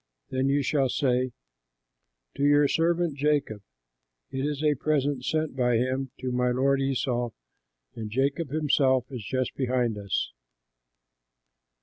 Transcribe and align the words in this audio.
then 0.31 0.49
you 0.49 0.63
shall 0.63 0.89
say, 0.89 1.31
'To 2.33 2.43
your 2.43 2.67
servant 2.67 3.15
Jacob; 3.15 3.61
it 4.31 4.43
is 4.43 4.63
a 4.63 4.73
present 4.73 5.23
sent 5.23 5.55
by 5.55 5.75
him 5.75 6.09
to 6.19 6.31
my 6.31 6.49
lord 6.49 6.81
Esau; 6.81 7.29
and 7.93 8.09
Jacob 8.09 8.49
himself 8.49 9.05
is 9.11 9.23
just 9.23 9.53
behind 9.53 9.99
us.'" 9.99 10.31